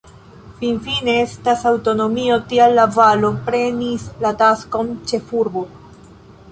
Finfine 0.61 1.13
estas 1.23 1.61
aŭtonomio, 1.73 2.39
tial 2.53 2.73
La-Valo 2.81 3.33
prenis 3.51 4.09
la 4.27 4.35
taskon 4.43 4.93
ĉefurbo. 5.13 5.67